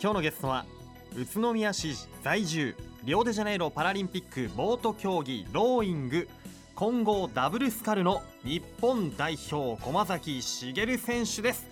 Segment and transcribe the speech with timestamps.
[0.00, 0.66] 今日のゲストは
[1.16, 6.28] 宇都宮市在住リオデジャネイロパラリンピックボート競技ローイング
[6.74, 11.66] 混合ダブルスカルの日本代表駒崎茂選手です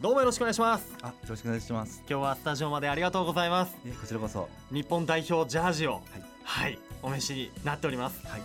[0.00, 2.02] どうもよろしくお願いしますあ、よろしくお願いします。
[2.10, 4.48] 今日はスタジオまでありがとうございますえ、こちらこそ。
[4.72, 6.02] 日本代表ジャージをはい。
[6.42, 8.42] はいお召しになっておりますはい。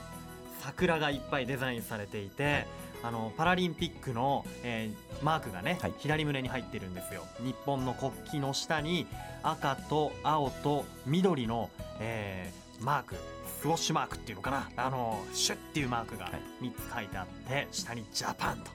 [0.62, 2.68] 桜がいっぱいデザインされていて、
[3.04, 5.94] あのパラリンピックの、えーマークがね、はい。
[5.98, 7.24] 左胸に入ってるんですよ。
[7.40, 9.08] 日本の国旗の下に
[9.42, 13.16] 赤と青と緑の、えーマーク。
[13.60, 14.70] スウォッシュマークっていうのかな？
[14.78, 16.64] あのシュッっていうマークがはい。
[16.64, 18.72] 3つ書いてあって下にジャパンと。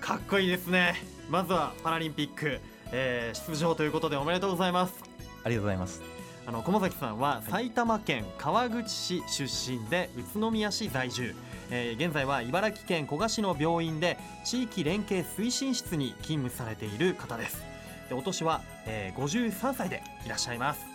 [0.00, 0.94] かっこいいですね。
[1.28, 2.60] まずはパラリンピック、
[2.92, 4.94] えー出場ということでおめでとうございます。
[5.42, 6.02] ありがとうございます。
[6.46, 11.34] あの駒崎さんは埼玉県川口市出身で宇都宮市在住、
[11.70, 17.62] えー現在は茨城県古河市の病院で地域連携推進室に勤務されている方です。
[18.08, 20.86] でお年は、えー53歳でいらっしゃいます。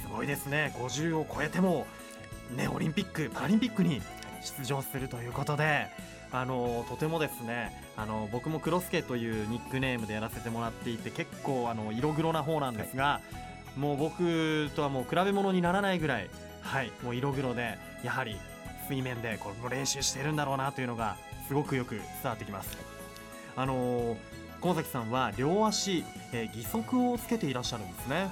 [0.00, 0.72] すごいですね。
[0.76, 1.86] 50を超えても
[2.56, 4.02] ねオリンピックパラリンピックに
[4.58, 5.88] 出場するということで
[6.30, 13.20] あのとてもですねあの僕もクロスケというニックネームでやらせてもらっていて結構あの色黒な方なんですが、
[13.76, 16.28] もう僕とはもう比べ物にならないぐらい、
[16.60, 18.36] はい、もう色黒でやはり
[18.88, 21.16] 水面でこれも練習してるんだろうなというのが
[21.48, 22.76] すごくよく伝わってきます。
[23.56, 24.16] あのー
[24.60, 28.16] 駒崎さんは両足、えー義足をつけていらっしゃるんですね。
[28.16, 28.30] はい。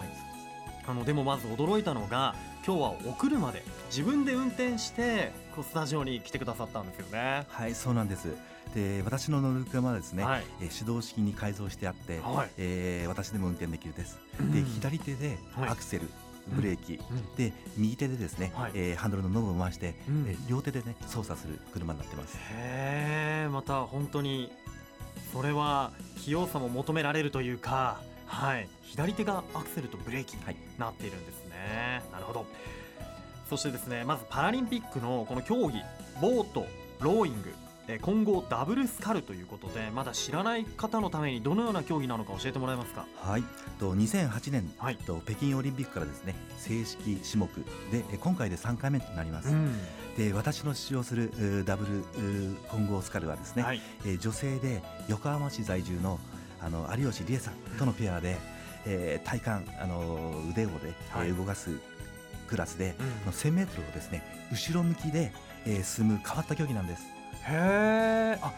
[0.86, 2.34] あのでもまず驚いたのが
[2.67, 7.45] 今日はお車で自分で運転してこうスタジオに来てくださったんですよね。
[7.48, 8.34] はい、そうなんです。
[8.75, 14.19] で、私の乗る車はですね、はいえ手動式に改造してあって、はいえー私でも運転できるです。
[14.41, 16.08] うんで、左手ではいアクセル、
[16.48, 22.36] ブレーキ、うんで右手でですね、はいえーハンドルのノブを回して、うんえー両手でね操作する車になってます。
[22.36, 24.52] へえまた本当に
[25.32, 32.02] それは器用さも求められるというか、はい、左手がアクセルとブレーキにはいなっているんですね。
[32.12, 32.46] なるほど
[33.48, 35.82] そしてですねまずパラリンピックのこの競技
[36.20, 36.67] ボート
[37.00, 37.52] ローイング
[37.88, 43.06] えー混合ダブルスカルということでまだ知らない方のためにどのような競技なのか教えてもらえますか？
[43.20, 43.44] はい、
[43.78, 44.96] と2008年、はい。
[44.96, 47.48] と北京オリンピックからですね正式種目
[47.90, 49.52] でえー今回で3回目となります。
[49.52, 49.72] ん。
[50.16, 52.04] で私の出場するダブル
[52.68, 53.80] 混合スカルはですね、はい。
[54.04, 56.18] えー女性で横浜市在住の
[56.60, 58.38] あの有吉理恵さんとのペアで、
[58.86, 61.28] えー体幹あのー腕をね、はい。
[61.28, 61.70] えー動かす
[62.48, 63.10] クラスで、うん。
[63.10, 64.22] この1000メートルをですね
[64.52, 65.32] 後ろ向きで、
[65.66, 67.02] えー進む変わった競技なんです。
[67.45, 68.53] へえあ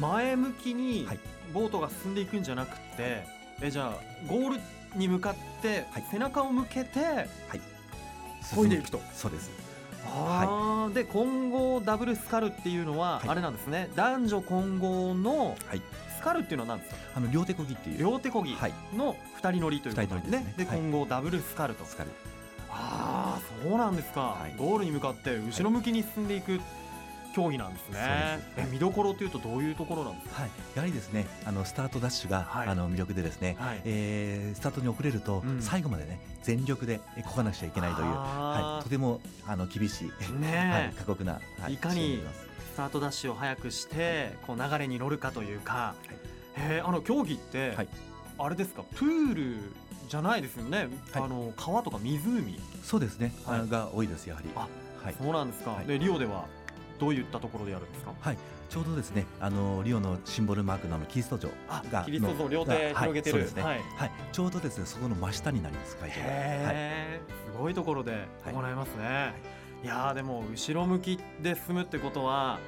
[0.00, 1.18] 前向きにはい。
[1.52, 3.24] ボートが進んでいくんじゃなくて、
[3.60, 4.60] えじゃあゴール
[4.96, 6.04] に向かってはい。
[6.10, 7.26] 背中を向けて、はい。
[8.42, 9.00] 漕いでいくと。
[9.14, 9.50] そうです。
[10.06, 10.94] あー。
[10.94, 13.28] で混合ダブルスカルっていうのは、はい。
[13.28, 13.90] あれなんですね。
[13.94, 15.82] 男女混合のはい。
[16.18, 16.96] スカルっていうのは何ですか？
[17.16, 17.98] あの両手こぎっていう。
[17.98, 18.72] 両手漕ぎはい。
[18.96, 20.54] の2人乗りということですね。
[20.56, 20.78] ではい。
[20.78, 22.10] 混合ダブルスカルと、スカル。
[22.70, 24.54] ああそうなんですか、はい。
[24.58, 26.60] ゴールに向かって後ろ向きに進んでいく
[27.34, 28.68] 競技なんですね、です。
[28.68, 30.42] え見どころというとどういうところなんですか？
[30.42, 30.50] はい。
[30.76, 32.68] やはりですねあのスタートダッシュが、はい。
[32.68, 33.56] あの魅力でですね。
[33.58, 33.80] はい。
[33.84, 35.60] えースタートに遅れると、うん。
[35.60, 40.12] 最後までね全力でえ漕がなくちゃいけないという、はい、とてもあの厳しい、ね
[40.44, 40.70] え。
[40.70, 42.22] はい、過酷な、はいかに
[42.72, 45.94] スタートダッシュを早くしてこう流れに乗るかというか、
[46.56, 47.88] へえあの競技って、はい。
[48.38, 48.82] あれですか？
[48.94, 49.72] プール
[50.08, 51.22] じゃないですよね、はい。
[51.22, 53.68] あの川とか湖、そうですね、はい。
[53.68, 54.50] が多いですやはり。
[54.54, 54.68] あ
[55.04, 55.14] はい。
[55.20, 55.86] そうなんですか、はい。
[55.86, 56.46] でリオでは？
[56.98, 58.12] どういったところでやるんですか？
[58.20, 58.38] はい。
[58.70, 63.62] ちょうどですね、あのリオのシンボルマークのキリスト像あがキリスト像の両手が広げてる、はい、ね。
[63.62, 63.78] ははい。
[63.78, 66.22] い、ちょうどですね、そこの真下になります会場が。
[66.66, 67.20] はい。
[67.52, 69.34] すごいところで行いますね、
[69.84, 72.58] い、やーでも後ろ向きで進むってことは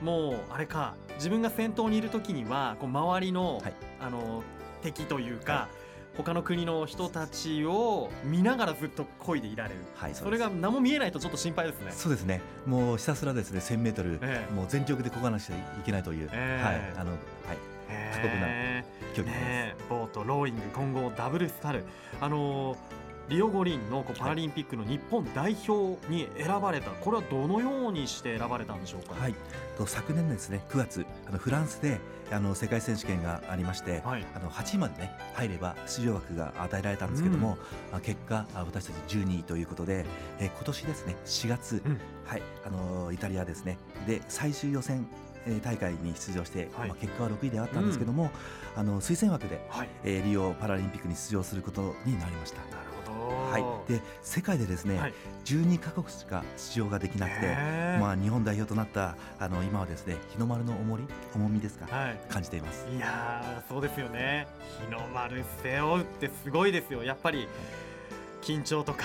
[0.00, 3.74] もうあれか自分が先頭にいる時にはこう周りの、はい。
[4.00, 4.42] あの
[4.82, 5.68] 敵というか、は
[6.16, 11.92] 他の国の人たちを見ながらずっと漕いでいられる、はい、それが何も見えないとちょっと心配ですね。
[11.92, 12.40] そうですね。
[12.66, 14.52] もうひたすらですね、1000メートル、ええ。
[14.52, 16.64] もう全力で漕がなくちゃいけないという、ええ。
[16.64, 17.18] はい、あのはい
[18.12, 18.46] 過酷な
[19.14, 19.40] 競技です。
[19.40, 19.74] ねえ。
[19.88, 21.84] ボートローイング混合ダブルスカル。
[22.20, 29.14] あのーリオ五輪のパラリンピックの日本代表に選ばれた、これはどのようにして選ばれたんでしょうか？
[29.18, 29.34] はい、
[29.78, 31.98] と昨年ですね9月あのフランスで
[32.30, 34.26] あの世界選手権がありまして、はい。
[34.34, 37.56] あの8位までね入れば出場枠が与えられたんですけども、
[37.92, 40.04] あ結果あ私たち12位ということで、
[40.38, 42.00] えー今年ですね4月、うん。
[42.26, 42.42] はい。
[42.66, 43.78] あのイタリアですね。
[44.06, 45.06] で最終予選
[45.46, 46.88] えー大会に出場して、はい。
[46.88, 48.30] まあ、結果は6位ではあったんですけども、
[48.76, 49.88] あの推薦枠で、はい。
[50.04, 52.60] えーリオパラリンピックに出場することになりました。
[53.32, 55.14] はい、で世界でですね、はい。
[55.44, 57.46] 12カ国しか出場ができなくて、
[58.00, 62.20] まあ、日本代表となったあの今はですね日の丸の重り重みですか、はい。
[62.28, 62.86] 感じています。
[62.94, 64.46] いやーそうですよね。
[64.86, 67.02] 日の丸背負うってすごいですよ。
[67.02, 67.48] やっぱり
[68.40, 69.04] 緊張とか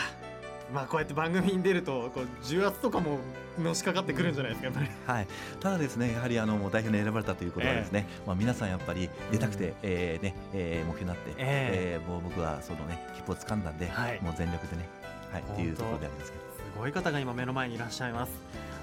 [0.74, 3.20] まあこうやって番組に出るとこう重圧とかも
[3.58, 5.28] のしかかってくるんじゃないですかはい、
[5.60, 12.06] ただですねやはりあの代表に選ばれたということはですね、まあ、皆さんやっぱり出たくて、えーねえー目標になって、ええ。
[12.06, 14.22] ーもう僕はそのね切符を掴んだんで、はい。
[14.22, 14.88] もう全力でね、
[15.32, 16.44] はい、っていうところであるんですけど。
[16.44, 18.32] すごい方が今目の前にいらっしゃいます。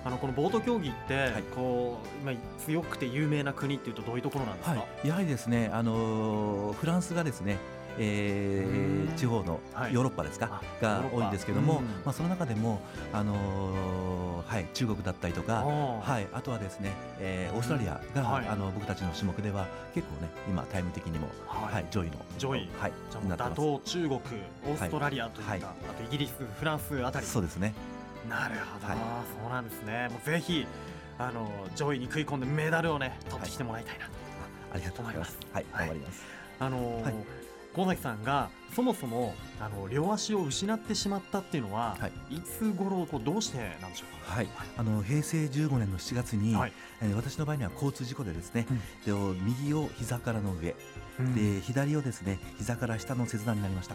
[0.04, 1.42] あのこのボート競技って、はい。
[1.54, 7.58] こう今強くて有名な国っていうとどういうところなんですか、はい、やはりですね、あのーフランスがですね、
[7.98, 11.84] えーうん地方のはいヨーロッパですか、あが多いんですけども、うん。
[12.04, 12.80] まあ、その中でも、
[13.12, 18.48] あのーはい、中国だったりとか、ははい、あとはですね、えーオーストラリアが、はい。
[18.48, 21.74] あの僕たちの種目では結構ね今タイム的にも、はい。
[21.74, 22.68] はい上位の上位。
[22.78, 24.20] はい、じゃあもう打倒中国オー
[24.76, 25.62] ストラリアというか、はい。
[25.62, 27.26] あとイギリスフランスあたり。
[27.26, 27.74] そうですね。
[28.28, 28.96] なるほど、はい。
[29.40, 30.08] そうなんですね。
[30.10, 30.66] もうぜひ
[31.18, 34.10] あの上位に食い込んでメダルをね取ってきてもらいたいなと、
[34.74, 35.38] ありがとうございます。
[35.52, 36.22] はいはい頑張ります、
[36.58, 42.12] あのーはい小崎さんがそもそもあの両足を失ってしまったっていうのは、、はい。
[42.40, 44.34] つ頃こうどうしてなんでしょうか？
[44.34, 46.72] はい、あの平成15年の7月に、はい。
[47.00, 48.80] えー私の場合には交通事故でですね、うん。
[49.04, 50.74] でお右を膝からの上、
[51.36, 53.94] で左をですね膝から下の切断になりました。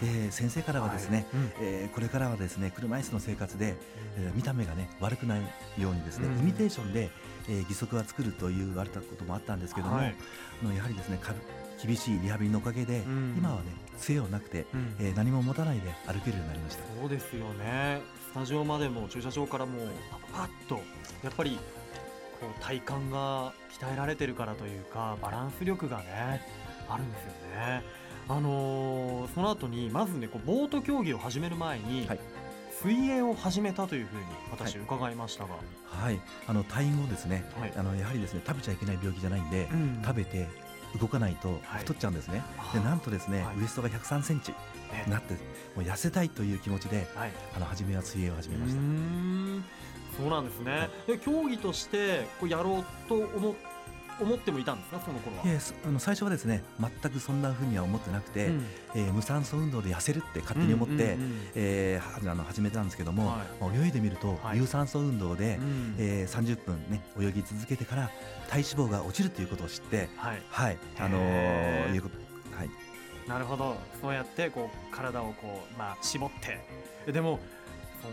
[0.00, 1.42] で先生からはですね、はい。
[1.42, 1.52] うん。
[1.60, 3.76] えーこれからはですね車椅子の生活で、
[4.16, 5.40] えー見た目がね悪くない
[5.78, 6.38] ようにですね、うん。
[6.40, 7.10] イミテーションで、
[7.48, 10.16] えー義足は作ると言われたこともあったんですけども、はい。
[10.62, 11.32] あのやはりですねか
[11.82, 13.34] 厳しいリハビリのおかげで、うん。
[13.36, 13.64] 今はね
[13.98, 14.96] 杖をなくて、うん。
[14.98, 16.82] えー何も持たないで歩けるようになりました。
[17.00, 18.00] そうですよね。
[18.30, 19.72] スタジオまでも駐車場からも
[20.32, 20.80] パッと
[21.22, 21.58] やっぱり
[22.40, 26.42] こう体幹が鍛えられてるからというかバランス力がね
[26.88, 27.82] あるんですよね。
[28.28, 32.20] あのーその後にまずねこうボート競技を始める前に、はい。
[32.82, 34.84] 水泳を始めたというふうに私はい。
[34.84, 35.54] 伺いましたが、
[35.86, 37.72] はい、あの退院後ですね、はい。
[37.74, 40.02] あのやはりですね食べちゃいけない病気じゃないんで、うん。
[40.04, 40.46] 食べて
[40.96, 41.78] 動かないとはい。
[41.80, 42.42] 太っちゃうんですね。
[42.58, 43.56] あでなんとですね、はい。
[43.58, 44.52] ウエストが103センチ
[45.08, 45.38] なっても
[45.78, 47.32] う痩せたいという気持ちではい。
[47.54, 48.80] あの初めは水泳を始めました。
[48.80, 49.64] ん。
[50.16, 50.88] そうなんですね。
[51.06, 53.54] で競技としてこうやろうと思
[54.20, 55.44] 思ってもいたんですかその頃は？
[55.44, 58.66] いえそあの最初はですね全くそんな風には思ってなくて、うん。
[58.94, 63.38] えー無酸素運動で痩せるって勝手に思って、うんうんうんえあの始めたんですけども、はい。
[63.60, 64.58] まあ泳いでみると、はい。
[64.58, 65.94] 有酸素運動で、うん。
[65.98, 68.10] えー30分ね泳ぎ続けてから
[68.48, 71.18] 体脂肪が落ちるということを知って、はい、はいあの
[71.94, 72.16] いうこと
[72.56, 72.70] はい。
[73.28, 73.76] なるほど。
[74.00, 76.60] そうやってこう体をこう、まあ、絞って。
[77.06, 77.38] えでも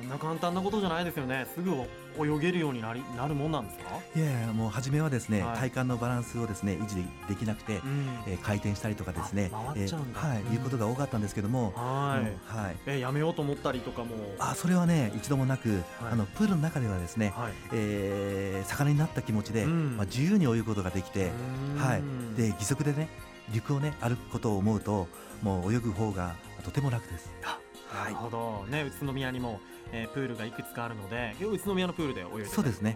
[0.02, 1.46] そんな簡単なことじゃないですよね。
[1.54, 5.72] すぐ泳げるようになりなるもんなんですか、いやいやもう初めはですね、はい。
[5.72, 6.96] 体幹のバランスをですね維持
[7.28, 8.08] できなくて、うん。
[8.28, 10.20] えー回転したりとかですねあ回っちゃうんだ。
[10.20, 10.54] えーはい、うん。
[10.54, 12.76] いうことが多かったんですけども、はい、はい。
[12.88, 14.16] えやめようと思ったりとかも。
[14.40, 15.82] あそれはね一度もなく、はい。
[16.12, 17.54] あのプールの中ではですね、はい。
[17.74, 19.98] えー魚になった気持ちで、うん。
[19.98, 21.32] まあ、自由に泳ぐことができて、
[21.78, 23.10] はい、で義足でね
[23.54, 25.08] 陸をね歩くことを思うと
[25.42, 27.30] もう泳ぐ方がとても楽です。
[27.44, 29.60] はいるほど、ね、宇都宮にも、
[29.94, 32.96] えープールがいくつかあるので宇都宮のプールで泳いでたりそうですね。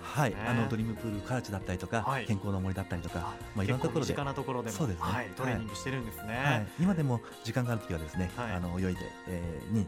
[0.00, 2.26] はい、あのドリームプールカラチだったりとか、はい。
[2.26, 4.12] 健康の森だったりとかあ、まあ、いろんなところで。
[4.12, 5.02] 身近なところでもそうですね。
[5.02, 8.52] はい、トレーニングしてるんですね、はい、今でも時間があるときはですね、はい。
[8.52, 9.86] あの泳いで、えーにい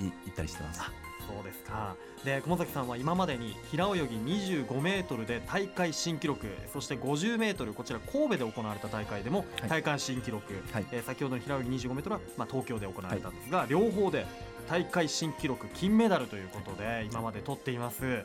[0.00, 0.80] 行ったりしてます。
[0.82, 0.92] あ
[1.26, 1.94] そうですか。
[2.24, 9.68] で駒崎さんは今までに平泳ぎ25メートルで大会新記録そして50メートルこちら神戸で行われた大会でもはい。
[9.68, 10.86] 大会新記録、はい。
[10.92, 14.26] えー先ほどの平泳ぎ25メートルは、まあ、東京で行われたんですが、両方で
[14.68, 18.04] 大会新記録金メダルということで今まで取っています。
[18.04, 18.24] はい、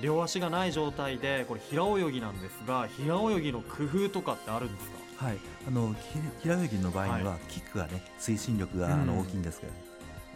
[0.00, 5.26] 両足がない状態でこれ平泳ぎなんですが平泳ぎの工夫とかってあるんですか？
[5.26, 9.06] はい、あのひ平泳ぎの場合には、はキックがね推進力があうん。
[9.06, 9.72] の大きいんですけど、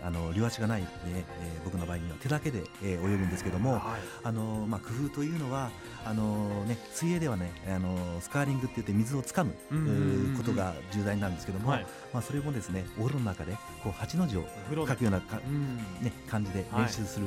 [0.02, 3.80] あの両足がない、ねえー僕の場合には手だけで、えー泳ぐんですけども、はい。
[4.24, 5.70] あのまあ、工夫というのは
[6.04, 9.52] あの、ね、水泳ではねあのスカーリングって言って水をつかむ
[10.36, 11.86] ことが重大なんですけども、はい。
[12.12, 13.52] まあ、それもですねお風呂の中で
[13.82, 15.76] こう八の字を書くようなか、うん。
[16.02, 17.26] ね、感じではい練習する、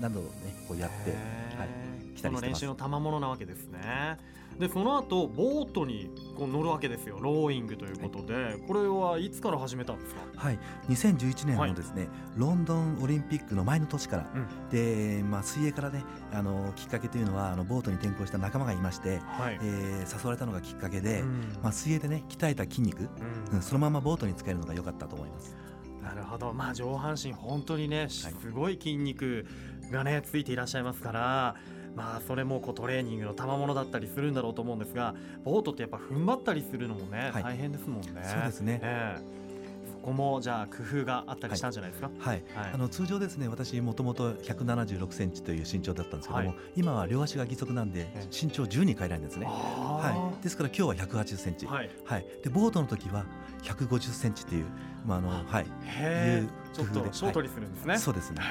[0.00, 0.30] などをね
[0.66, 1.10] こうやって、
[1.56, 1.68] はい、
[2.14, 2.40] 来たりしてます。
[2.40, 4.16] その練習の賜物なわけですね。
[4.58, 7.18] でその後ボートにこう乗るわけですよ。
[7.20, 10.20] ローイングということで、これはいつから始めたんですか？
[10.34, 14.68] はい、2011年はいのですね、ロンドンオリンピックの前の年から、うん。
[14.70, 16.02] でまあ、水泳からね
[16.32, 19.58] あのきっかけというのはあのボートに転向した仲間がいまして、はい。
[19.62, 21.56] えー誘われたのがきっかけで、うん。
[21.62, 23.02] まあ、水泳でね鍛えた筋肉、
[23.50, 23.56] うん。
[23.56, 25.54] うんそのままボートに使えるのが良かったと思います。
[26.02, 26.52] なるほど。
[26.52, 29.46] まあ上半身本当にねすごい筋肉
[29.92, 31.56] がねついていらっしゃいますから
[31.96, 35.14] まあそれもこうトレーニングの賜物だったりするんだろうと思うんですが
[35.44, 37.42] ボートってやっぱ踏ん張ったりするのもね、はい。
[37.42, 38.08] 大変ですもんね。
[38.24, 38.80] そうですね。
[38.82, 39.48] ええ。
[39.90, 42.10] そこもじゃあ工夫があったりしたんじゃないですか？
[42.18, 42.70] はい、はい。
[42.72, 46.58] あの通常ですね私もともと176センチという身長だったんですけども、はい。
[46.76, 48.28] 今は両足が義足なんでええ。
[48.30, 51.90] 身長10に変えないんですね、ははい、ですから今日は180センチ、はい。
[52.04, 53.24] はい、でボートの時は
[53.62, 54.66] 150センチっていう、
[55.04, 57.98] まああのはい、へえいうちょっとショートにするんですね。
[57.98, 58.50] そうですね、はい、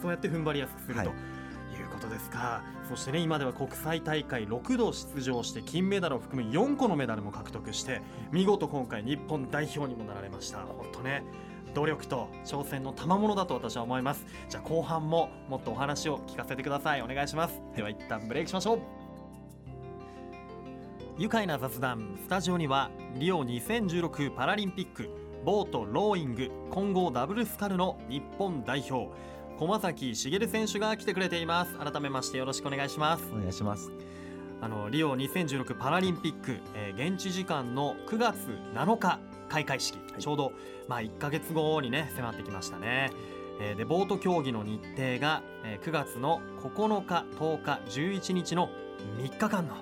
[0.00, 1.06] そうやって踏ん張りやすくするはい。
[1.06, 10.58] ということですか、そしてね今では国際大会6度出場して金メダルを含む4個のメダルも獲得して見事今回日本代表にもなられました。
[10.58, 11.22] 本当ね
[11.74, 14.26] 努力と挑戦の賜物だと私は思います。
[14.48, 17.02] じゃあ後半ももっとお話を聞かせてください。
[17.02, 17.62] お願いします。
[17.76, 18.80] では一旦ブレイクしましょう。
[21.16, 22.18] 愉快な雑談。
[22.24, 25.08] スタジオにはリオ2016パラリンピック
[25.44, 29.08] ボートローイング混合ダブルスカルの日本代表
[29.60, 31.74] 駒崎茂選手が来てくれています。
[31.74, 33.24] 改めましてよろしくお願いします。
[33.30, 33.92] お願いします。
[34.62, 38.38] あのリオ2016パラリンピック、えー現地時間の9月
[38.74, 39.18] 7日
[39.50, 40.52] 開会式、ちょうど
[40.88, 43.10] まあ1ヶ月後にね迫ってきましたね、
[43.60, 48.70] えーでボート競技の日程が、えー9月の9日10日11日の
[49.18, 49.76] 3日間の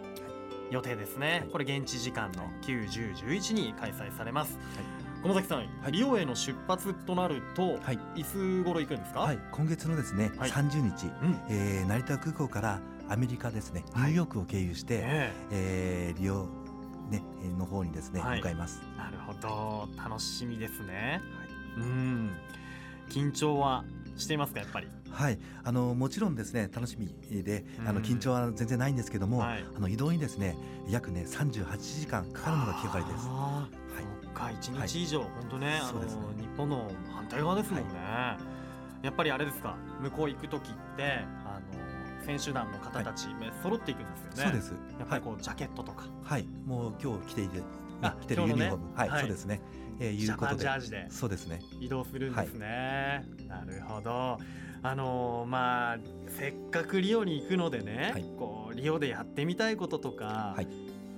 [0.73, 1.49] 予定ですね、はい。
[1.50, 5.92] これ現地時間の9、10、11に開催されます、は駒崎さん、はい。
[5.92, 7.98] リオへの出発となると、はい。
[8.14, 10.50] いつ頃行くんですか、はい、今月のですね、はい。
[10.50, 11.40] 30日、うん。
[11.48, 16.14] えー成田空港からアメリカですねニューヨークを経由して、ええ。
[16.16, 16.46] ーリオ、
[17.10, 17.22] ね、
[17.58, 18.38] の方にですね、はい。
[18.38, 18.80] 向かいます。
[18.94, 19.88] えなるほど。
[20.02, 21.20] 楽しみですね、
[21.76, 22.30] うん。
[23.08, 23.84] 緊張は
[24.16, 24.88] していますかやっぱり？
[25.10, 27.96] はい、あのもちろんですね楽しみで、あうん。
[27.96, 29.64] の緊張は全然ないんですけども、はい。
[29.76, 30.56] あの移動にですね
[30.88, 33.26] 約ね38時間かかるのが気がかりです。
[34.38, 37.95] か一日以上、本当ねあの日本の反対側ですもんね、
[39.02, 39.76] やっぱりあれですか？
[40.00, 44.42] 向こう行く時ってあの選手団の方たち、ね揃っていくんですよね。
[44.45, 44.75] そうです。
[44.99, 46.04] やっぱりこう、ジャケットとか。
[46.23, 47.62] はい、もう今日着ていて、
[48.02, 49.21] あ着てるユニフォーム、はい、はい。
[49.21, 49.61] そうですね。
[49.99, 51.61] えー、いうことで、ジャージでそうですね。
[51.80, 54.38] 移動するんですね、なるほど。
[54.80, 58.23] あのまあせっかくリオに行くのでね、はい。
[58.38, 60.68] こうリオでやってみたいこととか、はい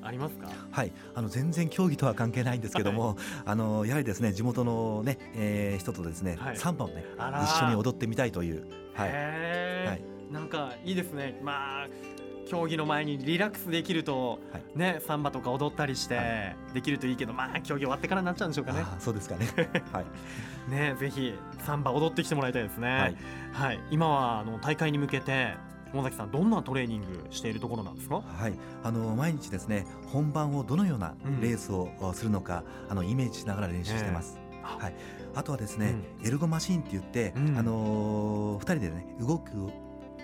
[0.03, 0.49] ありますか？
[0.71, 6.57] はい、あの全然競技とは関係ないんですけども、あのやはりですね地元のね、えー、人とですね、はい。
[6.57, 10.03] サンバをね一緒に踊ってみたいという、はい、はい。
[10.31, 11.39] なんかいいですね。
[11.43, 11.89] まあ
[12.49, 14.79] 競技の前にリラックスできると、はい。
[14.79, 16.23] ねサンバとか踊ったりして、は
[16.75, 18.85] できるといいけどまあ競技終わってからになっちゃうんでしょうかね。
[18.99, 19.47] そうですかね。
[19.93, 22.89] はい、ねぜひサンバ踊ってきてもらいたいですね。
[22.89, 23.17] はい、
[23.53, 25.55] はい、今はあの大会に向けて
[25.93, 28.17] 友崎さんどんなトレーニングしているところなんですか？
[28.17, 31.41] はい、あの毎日ですね本番をどのようなうん。
[31.41, 34.39] レースをするのか、あのイメージしながら練習してます。
[34.63, 34.77] あ。
[34.79, 34.95] はい、
[35.35, 35.95] あとはですね、
[36.25, 37.59] エルゴマシンって言って、うん。
[37.59, 39.51] あのー二人でね動く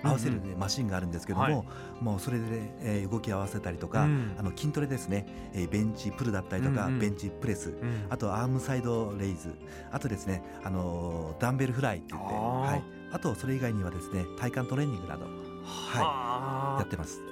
[0.03, 1.65] 合わせる、ねマシンがあるんですけども、はい。
[2.01, 2.45] もうそれで、
[2.81, 4.37] えー動き合わせたりとか、うん。
[4.39, 6.99] あの筋トレですね、えーベンチプルだったりとか、うんうん。
[7.01, 8.07] ベンチプレス、うん。
[8.11, 9.55] あとアームサイドレイズ、
[9.91, 12.83] あとですね、あのーダンベルフライって言って、はい、
[13.13, 15.27] あとそれ以外にはですね体幹トレーニングなど
[15.67, 16.81] はあ。
[16.81, 17.23] やってます。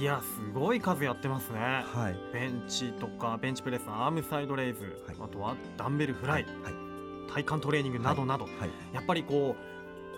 [0.00, 1.60] いやすごい数やってますね。
[1.60, 5.16] はい、ベンチとかベンチプレスアームサイドレイズ、はい。
[5.20, 8.52] あとはダンベルフライ、はい、体幹トレーニングなどなど、はい、
[8.92, 9.54] やっぱりこ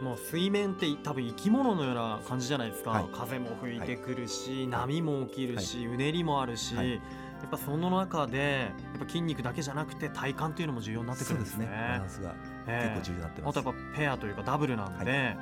[0.00, 3.08] うもう水面って多分生き物のような感じじゃないですか、はい。
[3.12, 6.92] 風も吹いてくるし、波も起きるし、うねりもあるし、はい。
[6.92, 6.98] や
[7.46, 11.66] っぱその中でやっぱ筋肉だけじゃなくて体幹っていうのも重要になってくるんですすね。
[11.66, 11.88] そうでね。
[11.88, 12.34] バランスが
[12.66, 13.58] ええ結構重要になってます。
[13.58, 15.36] あとやっぱペアというかダブルなんで、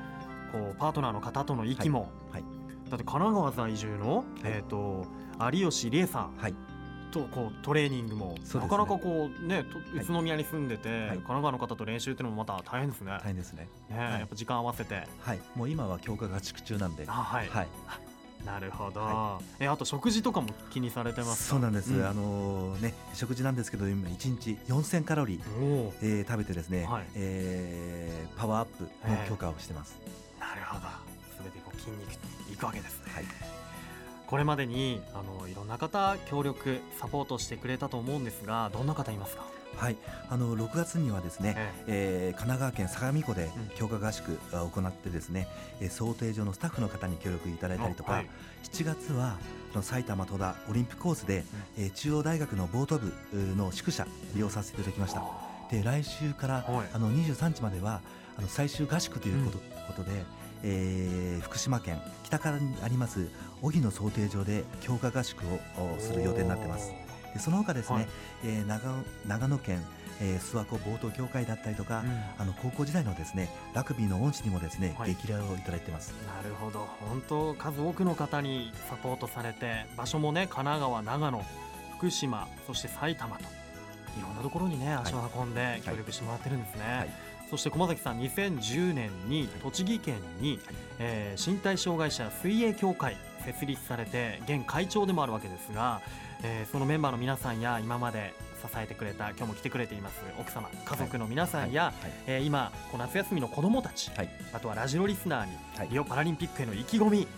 [0.52, 2.44] こうパートナーの方との息も、はい。
[2.90, 5.06] だって神奈川在住の、えっ、と
[5.52, 6.54] 有吉理恵さんはい、
[7.10, 8.40] とこうトレーニングも、ね。
[8.54, 10.90] なかなかこうねと宇都宮に住んでて、い。
[10.90, 13.12] 神奈川の方と練習っていうのもまた大変ですね。
[13.12, 13.68] 大変ですね。
[13.90, 14.20] ね、はい。
[14.20, 15.06] やっぱ時間合わせて。
[15.20, 17.04] はい、もう今は強化合宿中なんで。
[17.08, 17.68] あはい、はい、
[18.46, 21.50] なるほど、はえあと食事とかも気にされてますか？
[21.54, 21.92] そうなんです。
[21.92, 22.06] うん。
[22.06, 27.06] あのーね食事なんですけど今一日4000カロリー、おおえー食べてですね、はい。
[27.14, 28.88] えーパワーアップの
[29.28, 29.96] 強化をしてます。
[30.00, 30.25] なる
[30.68, 30.86] ほど
[31.42, 32.00] 全てこう筋肉
[32.48, 33.24] にいくわけですね、はい。
[34.26, 39.46] これまでにあのいろんな方協力サポートしてくれたと思うんですがどんな方いますか、
[39.76, 39.96] はい、
[40.28, 41.54] あの6月にはですね、
[41.86, 42.34] ええ。
[42.34, 43.76] ー神奈川県相模湖でうん。
[43.76, 45.46] 強化合宿を行ってですね、
[45.80, 48.30] えー想定上のスタッフの方に協力いただいたりとか、はい。
[48.64, 49.36] 7月は
[49.82, 51.44] 埼玉戸田オリンピックコースで、
[51.78, 53.12] えー中央大学のボート部
[53.54, 55.22] の宿舎利用させていただきました。
[55.70, 56.88] で来週からはい。
[56.92, 58.00] あの23日までは
[58.38, 60.24] あの最終合宿ということ,、ことで、
[60.66, 63.28] えー福島県北からにあります
[63.62, 65.60] 荻野想定場で強化合宿を
[65.96, 66.92] おする予定になってます。
[67.32, 68.08] でその他ですね、はい。
[68.44, 69.82] えー長長野県
[70.18, 72.10] えー、諏訪湖ボート協会だったりとか、うん。
[72.38, 75.14] あの高校時代のですねラグビーの恩師にもですね、はい。
[75.14, 76.14] 激励をいただいてます。
[76.42, 76.88] なるほど。
[77.08, 81.44] 本当数多くの方にサポートされて場所もね神奈川長野
[81.98, 83.46] 福島そして埼玉とい
[84.22, 90.58] ろんなところにね足を運んで協力してもらってるんですね、はいそして駒崎さん2010年に栃木県に、
[90.98, 96.00] えー身体障害者水泳協会設立されて現会長でもあるわけですが、
[96.42, 102.12] えーそのメンバーの皆さんや今まで支えてくれた今日も来てくれています奥様家族の皆さんや、はい。
[102.26, 104.28] えー今この夏休みの子どもたち、はい。
[104.52, 105.88] あとはラジオリスナーにはい。
[105.90, 107.28] リオパラリンピックへの意気込み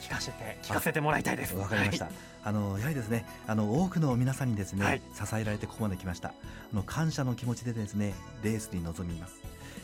[0.00, 1.54] 聞かせて聞かせてもらいたいです。
[1.54, 2.08] わかりました。
[2.42, 6.30] あのやはりですね、あの多くの皆さんにですね、はい支えられてここまで来ました。
[6.30, 6.32] あ
[6.76, 9.42] の感謝の気持ちでですね、レースに臨みます。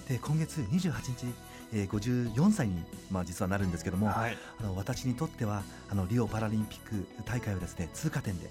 [0.08, 1.34] で今月28日、
[1.74, 4.38] えー、54歳にまあ実はなるんですけども、はい。
[4.60, 8.50] あの私にとってはあのリオパラリンピック大会はですね通過点で、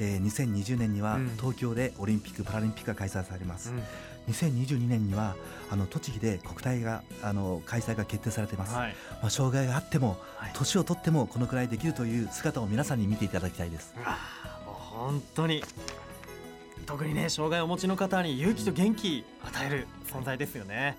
[0.00, 1.36] えー、2020年にはうん。
[1.36, 3.82] 東京でオリンピック・パラリンピックが開催されます、うん。
[4.32, 5.36] 2022年には
[5.70, 8.96] あの栃木で国体があの開催が決定されています、はい。
[9.20, 10.50] まあ、障害があってもはい。
[10.54, 13.94] 年を取ってもこのくらいできるという姿を皆さんに見ていただきたいです。
[13.96, 15.62] うわーもう本当に
[16.86, 20.96] 特にね障害をお持ちの方に勇気と元気与える存在ですよね。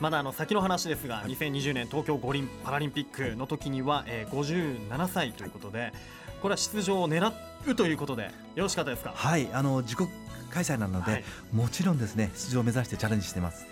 [0.00, 5.92] まだあの先の話ですが、2020年東京五輪パラリンピックの時には、えー、57歳ということで、
[6.40, 7.32] これは出場を狙
[7.66, 9.12] うということでよろしかったですか？
[9.14, 10.08] はいあの自国
[10.50, 11.24] 開催なので、はい。
[11.52, 13.66] もちろんですね出場を目指してチャレンジしてます。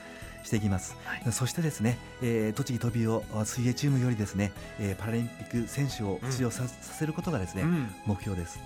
[0.44, 1.32] していきます、はい。
[1.32, 7.90] そしてですね、えー栃木飛びを水泳チームよりですね、えーパラリンピック選手を出場さ,、させることがですね、うん。
[8.06, 8.60] 目標です。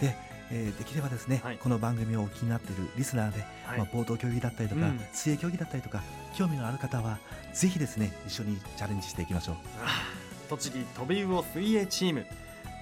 [0.00, 0.16] で、
[0.50, 1.58] えーできればですね、はい。
[1.58, 3.78] この番組をお聞きになっているリスナーで、はい。
[3.78, 5.00] まあ、ボート競技だったりとか、うん。
[5.12, 6.02] 水泳競技だったりとか
[6.34, 7.18] 興味のある方は
[7.54, 9.56] ぜひですね一緒にチャレンジしていきましょう。
[10.50, 12.26] 栃木飛び魚水泳チーム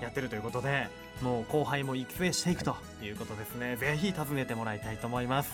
[0.02, 0.88] やってるということで
[1.22, 3.08] もう後輩も育成していくとい。
[3.08, 5.52] うことですね、ぜひ訪ねてもらいたいと思います。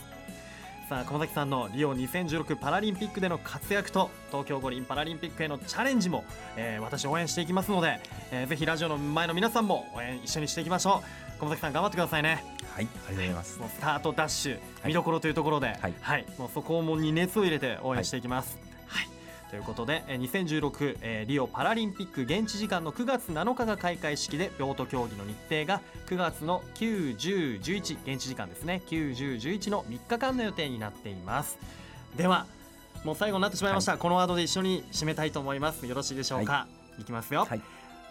[0.88, 6.25] さあ駒崎さんのリオ2016パラリンピックでの活躍と東京五輪パラリンピックへのチャレンジも、
[6.57, 8.00] えー私応援していきますので、
[8.33, 11.02] えーぜひラジオの前の皆さんも応援一緒にしていきましょ
[11.37, 11.40] う。
[11.40, 12.43] 駒崎さん頑張ってくださいね。
[12.75, 13.59] はいありがとうございます。
[13.59, 14.61] もうスタートダッシュ、い。
[14.87, 16.26] 見どころというところで、はい。
[16.38, 18.57] もうそこもに熱を入れて応援していきます。
[18.57, 18.68] はい
[19.50, 28.83] ということでえー2016、えーリオパラリンピック現地時間の9月7日が開会式でボート競技の日程が9月の9、10、11現地時間ですね。
[28.87, 31.59] 9、10、11の3日間の予定になっています。
[32.17, 32.47] では
[33.05, 35.87] もう最後になってしまいました、このワードで一緒に締めたいと思います。
[35.87, 36.66] よろしいでしょうか、
[36.99, 37.61] い、きますよ、はい。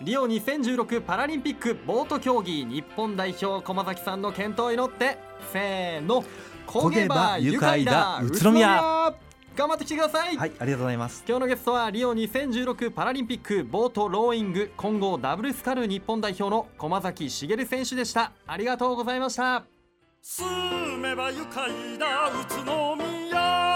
[0.01, 5.17] リオ2016パラリンピックボート競技日本代表駒崎さんの健闘を祈って
[5.51, 6.23] せーの。
[6.67, 9.13] 焦げば愉快だ宇都宮
[9.57, 11.23] 頑張ってきてください、はいありがとうございます。
[11.27, 18.33] 今日のゲストはリオ2016パラリンピックボートローイング混合ダブルスカル日本代表の駒崎茂選手でした。
[18.45, 19.63] ありがとうございました。
[20.21, 23.66] 住めば愉快だ宇都宮